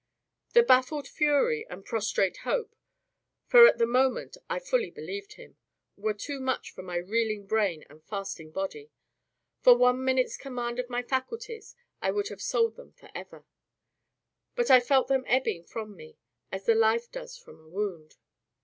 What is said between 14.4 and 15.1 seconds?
but I felt